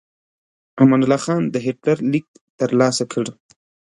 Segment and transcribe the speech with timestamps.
[0.81, 2.25] امان الله خان د هیټلر لیک
[2.59, 3.25] ترلاسه کړ.